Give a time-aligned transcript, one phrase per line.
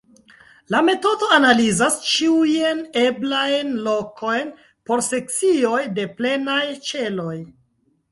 [0.75, 4.49] La metodo analizas ĉiujn eblajn lokojn
[4.89, 7.37] por sekcioj de plenaj ĉeloj.